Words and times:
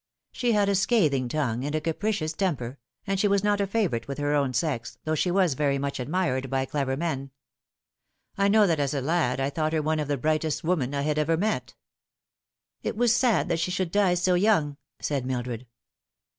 She 0.31 0.53
had 0.53 0.67
a 0.67 0.73
scathing 0.73 1.29
tongue 1.29 1.63
and 1.63 1.75
a 1.75 1.79
capricious 1.79 2.33
temper, 2.33 2.79
and 3.05 3.19
she 3.19 3.27
was 3.27 3.43
not 3.43 3.61
a 3.61 3.67
favourite 3.67 4.07
with 4.07 4.17
her 4.17 4.33
own 4.33 4.51
sex. 4.51 4.97
though 5.03 5.13
she 5.13 5.29
was 5.29 5.53
very 5.53 5.77
much 5.77 5.99
admired 5.99 6.49
by 6.49 6.65
clever 6.65 6.97
men. 6.97 7.29
I 8.35 8.47
know 8.47 8.65
that 8.65 8.79
as 8.79 8.95
a 8.95 9.01
lad 9.01 9.39
I 9.39 9.51
thought 9.51 9.73
her 9.73 9.81
one 9.83 9.99
of 9.99 10.07
the 10.07 10.17
brightest 10.17 10.63
women 10.63 10.95
I 10.95 11.01
had 11.01 11.19
ever 11.19 11.37
met."" 11.37 11.75
It 12.81 12.97
was 12.97 13.15
sad 13.15 13.47
that 13.49 13.59
she 13.59 13.69
should 13.69 13.91
die 13.91 14.15
so 14.15 14.33
young," 14.33 14.77
said 14.99 15.23
Mildred. 15.23 15.67